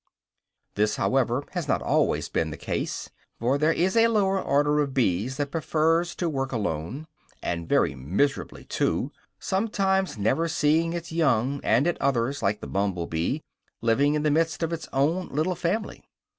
This, 0.73 0.95
however, 0.95 1.43
has 1.51 1.67
not 1.67 1.83
always 1.83 2.27
been 2.27 2.49
the 2.49 2.57
case, 2.57 3.11
for 3.39 3.59
there 3.59 3.71
is 3.71 3.95
a 3.95 4.07
lower 4.07 4.41
order 4.41 4.79
of 4.79 4.95
bees 4.95 5.37
that 5.37 5.51
prefers 5.51 6.15
to 6.15 6.27
work 6.27 6.51
alone, 6.51 7.05
and 7.43 7.69
very 7.69 7.93
miserably 7.93 8.65
too, 8.65 9.11
sometimes 9.37 10.17
never 10.17 10.47
seeing 10.47 10.93
its 10.93 11.11
young, 11.11 11.61
and 11.63 11.85
at 11.85 12.01
others, 12.01 12.41
like 12.41 12.61
the 12.61 12.67
bumble 12.67 13.05
bee, 13.05 13.43
living 13.81 14.15
in 14.15 14.23
the 14.23 14.31
midst 14.31 14.63
of 14.63 14.73
its 14.73 14.89
own 14.91 15.27
little 15.27 15.53
family. 15.53 16.03